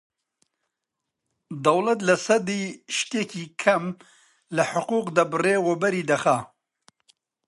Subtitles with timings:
[1.63, 2.63] دەوڵەت لە سەدی
[2.97, 3.83] شتێکی کەم
[4.55, 6.37] لە حقووق دەبڕێ، وەبەری دەخا